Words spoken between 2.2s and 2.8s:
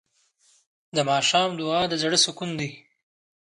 سکون دی.